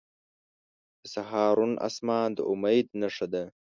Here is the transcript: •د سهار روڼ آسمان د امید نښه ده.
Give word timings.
•د 1.01 1.03
سهار 1.13 1.51
روڼ 1.57 1.71
آسمان 1.87 2.29
د 2.37 2.39
امید 2.51 2.87
نښه 3.01 3.27
ده. 3.33 3.43